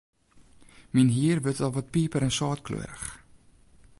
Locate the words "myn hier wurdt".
0.93-1.63